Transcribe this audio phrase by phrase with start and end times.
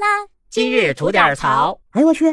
[0.00, 0.06] 啦！
[0.48, 1.78] 今日吐点槽。
[1.90, 2.24] 哎呦我去！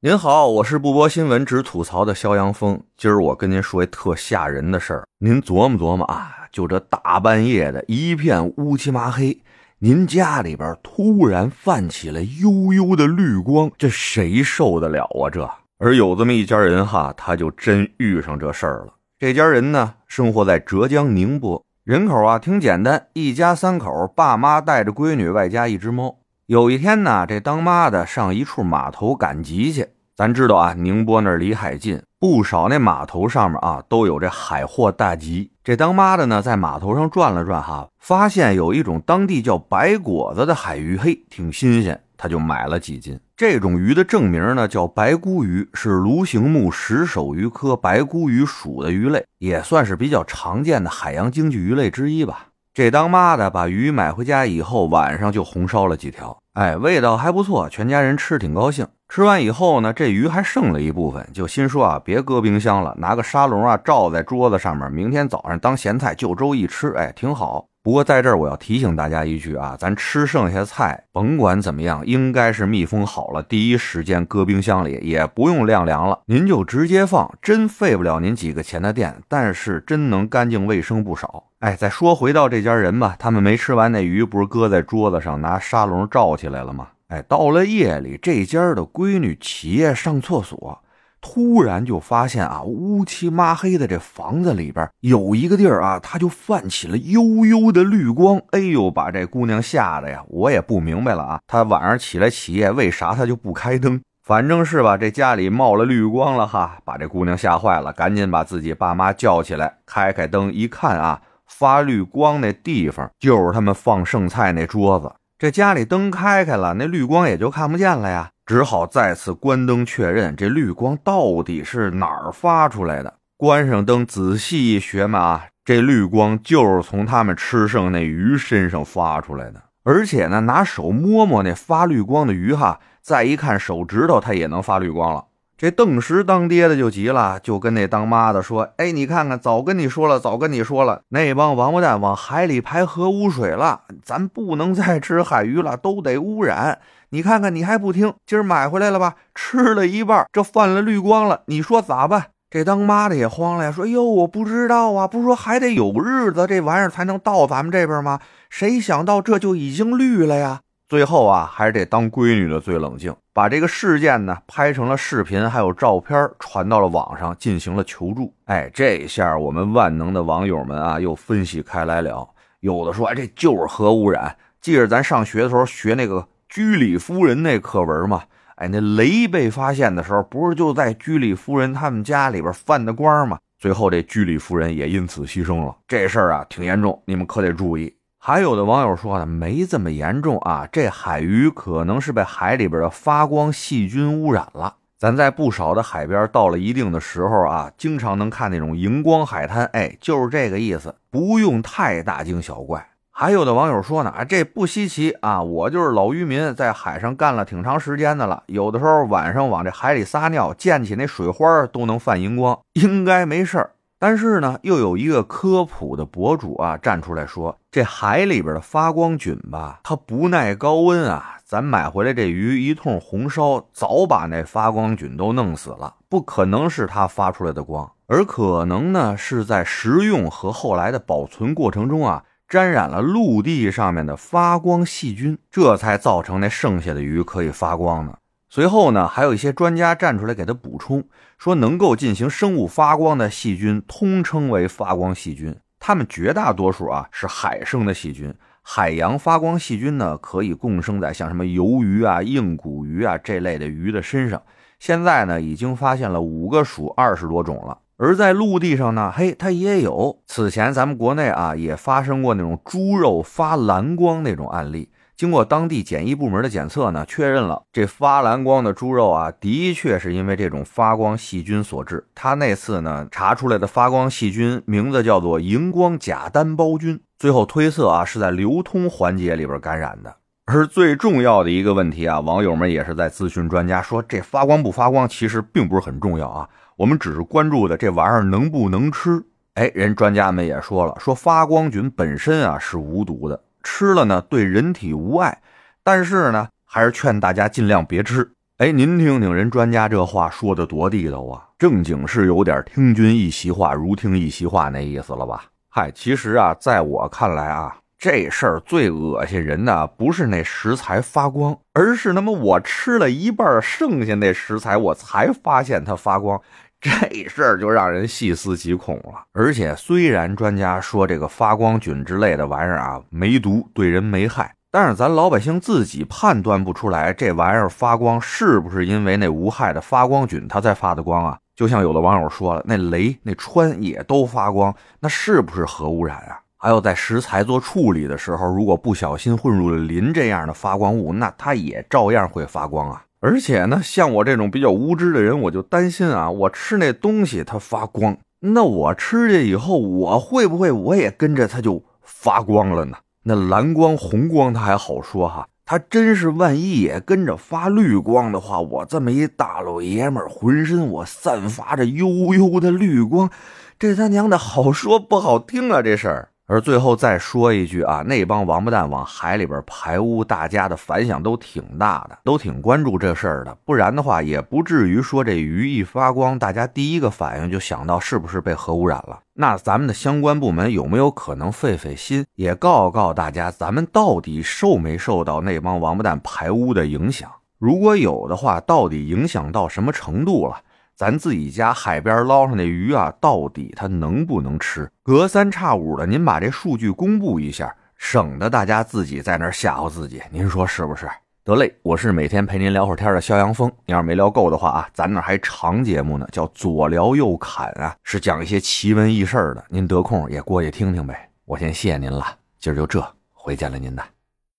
[0.00, 2.78] 您好，我是不播新闻只吐槽的肖阳峰。
[2.94, 9.40] 今儿我跟您说一特吓人的事儿，您琢磨琢磨啊，就这大半夜的一片乌漆麻黑，
[9.78, 15.30] 您家里边突然泛起了幽幽的绿光，这谁受得了啊？
[15.32, 18.92] 这而有这么一家人哈，他就真遇上这事儿了。
[19.18, 21.64] 这家人呢，生活在浙江宁波。
[21.84, 26.16] 人口啊挺简单，一家三口，爸妈带着闺女，外加一只猫。
[26.46, 29.88] 有一天呢，这当妈的上一处码头赶集去。
[30.16, 35.50] 咱知道啊，宁波那儿离海近，不少那码头上面啊都有这海货大集。
[35.62, 42.00] 这当妈的呢，在码头上转了转，哈，发现有一种当地叫白果子的海鱼，嘿，挺新鲜。
[42.16, 43.20] 他就买了几斤。
[43.36, 52.46] 这种鱼的正名呢叫白骨鱼，是鲈形目石首鱼科白骨鱼属的鱼类，也算是比较常见的海洋经济鱼类之一吧。
[52.72, 58.86] 这当妈的把鱼买回家以后，晚上就红烧了几条，哎，味道还不错，全家人吃挺高兴。
[59.08, 67.66] 吃完以后呢，这鱼还剩了一部分，就心说啊，别搁冰箱了，拿个沙笼啊罩在桌子上面，明天早上当咸菜就粥一吃，哎，挺好。
[67.84, 81.44] 不过在这儿我要提醒大家一句啊，咱吃剩下菜，甭管怎么样，应该是密封好了，第一时间搁冰箱里，也不用晾凉了，您就直接放，真费不了您几个钱的电，但是真能干净卫生不少。
[81.58, 86.88] 哎，再说回到这家人吧，他们没吃完那鱼，不是搁在桌子上拿沙笼罩起来了吗？
[87.08, 90.80] 哎，到了夜里，这家的闺女起夜上厕所。
[91.26, 98.38] 突然就发现啊，乌漆抹黑的这房子里边有一个地儿啊，它就泛起了幽幽的绿光。
[98.50, 100.22] 哎呦，把这姑娘吓得呀！
[100.28, 104.02] 我也不明白了啊，她晚上起来起夜，为啥她就不开灯？
[104.22, 115.10] 反正是吧，这家里冒了绿光了哈，把这姑娘吓坏了，赶紧把自己爸妈叫起来，开开灯一看啊，发绿光那地方就是他们放剩菜那桌子。
[115.36, 118.30] 这家里灯开开了，那绿光也就看不见了呀。
[118.46, 123.14] 只好再次关灯确认，这绿光到底是哪儿发出来的？
[123.36, 129.60] 关上灯，仔细一学嘛，啊，这绿光就是从他们吃剩那鱼身上发出来的。
[129.82, 135.24] 而且呢，拿手摸摸那发绿光的鱼，哈，再一看手指头，它也能发绿光了。
[135.56, 148.12] 这邓石当爹的就急了，就跟那当妈的说：“哎，你看看，早跟你说了，早跟你说了，那帮王八蛋往海里排核污水了，咱不能再吃海鱼了，都得污染。”你看看，你还不听？
[148.26, 149.14] 今儿买回来了吧？
[149.34, 151.42] 吃了一半，这泛了绿光了。
[151.46, 152.26] 你说咋办？
[152.50, 158.18] 这当妈的也慌了呀，说：“哟，我不知道啊，不是说还得有日子这玩意儿才能到咱们这边吗？
[158.50, 168.32] 谁想到这就已经绿了呀？”最后啊，还是得当闺女的最冷静，把这个事件呢拍成了视频，还有照片，传到了网上进行了求助。
[168.44, 172.26] 哎，这下我们万能的网友们啊，又分析开来了。
[172.60, 176.26] 有的说：“哎，这就是核污染。”记着咱上学的时候学那个。
[176.46, 178.22] 居里夫人那课文嘛，
[178.54, 183.40] 哎，那雷被发现的时候，不是就在居里夫人他们家里边犯的光吗？
[183.58, 185.74] 最后这居里夫人也因此牺牲了。
[185.88, 187.92] 这事儿啊挺严重，你们可得注意。
[188.26, 194.76] 还有的网友说呢，没这么严重啊，这海鱼可能是被海里边的发光细菌污染了。
[194.98, 202.88] 咱在不少的海边，到了一定的时候啊，经常能看那种荧光海滩，哎，就是这个意思，不用太大惊小怪。
[203.10, 213.72] 还有的网友说呢，啊，这不稀奇啊，我就是老渔民，在海上干了挺长时间的了，有的时候晚上往这海里撒尿，溅起那水花都能泛荧光，应该没事儿。
[214.06, 232.24] 但是呢，又有一个科普的博主啊站出来说，这海里边的发光菌吧，它不耐高温啊，咱买回来这鱼一通红烧，早把那发光菌都弄死了，不可能是它发出来的光，而可能呢是在食用和后来的保存过程中啊。
[232.46, 238.18] 沾染了陆地上面的发光细菌，这才造成那剩下的鱼可以发光呢。
[238.54, 241.02] 随后呢，还有一些专家站出来给他补充，
[241.38, 248.32] 说能够进行生物发光的细菌通称为发光细菌，它们绝大多数啊是海生的细菌。
[248.62, 254.40] 海洋发光细菌呢，可以共生在像什么鱿鱼啊、硬骨鱼啊这类的鱼的身上。
[254.78, 257.78] 现在呢，已经发现了五个属二十多种了。
[257.96, 260.20] 而在陆地上呢，嘿，它也有。
[260.28, 272.04] 此前咱们国内啊也发生过那种猪肉发蓝光那种案例，经过当地检疫部门的检测呢，确认了这发蓝光的猪肉啊，的确是因为这种发光细菌所致。
[272.14, 280.16] 他那次呢查出来的发光细菌名字叫做荧光假单胞菌，最后推测啊是在流通环节里边感染的。
[280.46, 286.48] 而最重要的一个问题啊，网友们也是在咨询专家说，这发光不发光其实并不是很重要啊。
[286.76, 289.24] 我们只是关注的这玩意儿能不能吃？
[289.54, 295.40] 哎，人专家们也说了，说发光菌本身啊是无毒的，吃了呢对人体无碍，
[295.82, 298.30] 但是呢，还是劝大家尽量别吃。
[298.58, 305.46] 哎，您听听人专家这话说的多地道啊，正经是有点听君一席话，如听一席话那意思了吧？
[305.68, 316.40] 嗨，其实啊，在我看来啊，这事儿最恶心人的不是那食材发光，而是那么我吃了一半剩下那食材，我才发现它发光。
[316.84, 319.24] 这事儿就让人细思极恐了。
[319.32, 331.38] 而且虽然专家说这个发光菌之类的玩意儿啊没毒，对人没害，但是咱老百姓自己判断不出来这玩意儿发光是不是因为那无害的发光菌它在发的光啊？
[331.56, 336.38] 就像有的网友说了，那雷、那川也都发光，那是不是核污染啊？
[336.58, 343.02] 还有在食材做处理的时候，如果不小心混入了磷这样的发光物，那它也照样会发光啊。
[343.24, 352.98] 而且呢，像我这种比较无知的人，我就担心啊，我吃那东西它发光，那我吃下以后，我会不会我也跟着它就发光了呢？
[353.22, 363.30] 那蓝光、红光它还好说哈，它真是万一也跟着发绿光的话，我这么一大老爷们儿，浑身我散发着悠悠的绿光，
[363.78, 366.28] 这他娘的好说不好听啊，这事儿。
[366.46, 373.56] 而最后再说一句啊，那帮王八蛋往海里边排污，大家的反响都挺大的，都挺关注这事儿的。
[373.64, 379.20] 不然的话，也不至于说这鱼一发光，大家第一个反应就想到是不是被核污染了。
[379.32, 387.30] 那咱们的相关部门有没有可能费费心，也告告大家，咱们到底受没受到那帮王八蛋排污的影响？
[387.58, 390.60] 如果有的话，到底影响到什么程度了？
[390.96, 394.88] 咱自己家海边捞上的鱼啊，到底它能不能吃？
[395.02, 400.22] 隔三差五的，您把这数据公布一下，省得大家自己在那吓唬自己。
[400.30, 401.08] 您说是不是？
[401.42, 403.68] 得嘞，我是每天陪您聊会儿天的肖阳峰。
[403.84, 409.64] 您要是没聊够的话啊，咱那还长节目呢，叫左聊右侃啊，是讲一些奇闻异事的。
[409.68, 411.28] 您得空也过去听听呗。
[411.44, 412.24] 我先谢谢您了，
[412.60, 414.13] 今儿就这，回见了您呐。